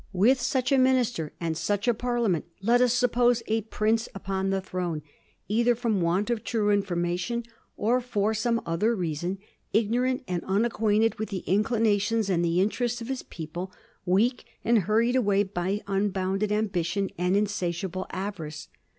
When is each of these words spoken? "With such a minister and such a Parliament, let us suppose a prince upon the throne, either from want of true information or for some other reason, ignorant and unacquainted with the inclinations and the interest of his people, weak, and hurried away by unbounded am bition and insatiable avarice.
"With 0.13 0.41
such 0.41 0.71
a 0.71 0.79
minister 0.79 1.31
and 1.39 1.55
such 1.55 1.87
a 1.87 1.93
Parliament, 1.93 2.45
let 2.59 2.81
us 2.81 2.91
suppose 2.91 3.43
a 3.45 3.61
prince 3.61 4.09
upon 4.15 4.49
the 4.49 4.59
throne, 4.59 5.03
either 5.47 5.75
from 5.75 6.01
want 6.01 6.31
of 6.31 6.43
true 6.43 6.71
information 6.71 7.43
or 7.77 8.01
for 8.01 8.33
some 8.33 8.61
other 8.65 8.95
reason, 8.95 9.37
ignorant 9.73 10.23
and 10.27 10.43
unacquainted 10.45 11.19
with 11.19 11.29
the 11.29 11.43
inclinations 11.45 12.31
and 12.31 12.43
the 12.43 12.59
interest 12.61 12.99
of 12.99 13.09
his 13.09 13.21
people, 13.21 13.71
weak, 14.03 14.45
and 14.65 14.79
hurried 14.89 15.15
away 15.15 15.43
by 15.43 15.81
unbounded 15.85 16.51
am 16.51 16.69
bition 16.69 17.11
and 17.19 17.37
insatiable 17.37 18.07
avarice. 18.11 18.69